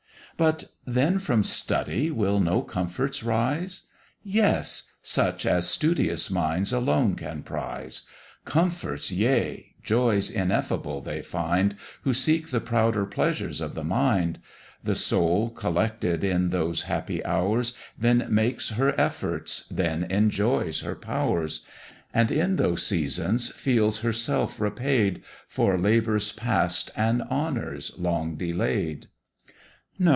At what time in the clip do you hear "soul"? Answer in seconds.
14.95-15.51